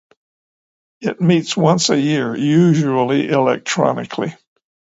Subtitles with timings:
[1.01, 4.33] It meets once a year, usually electronically.